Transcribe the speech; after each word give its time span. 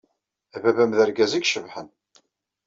Baba-m 0.61 0.91
d 0.97 0.99
argaz 1.05 1.31
i 1.33 1.39
icebḥen. 1.41 1.87